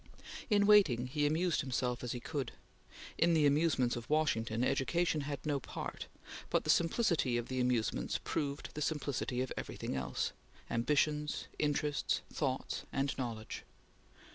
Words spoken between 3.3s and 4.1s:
the amusements of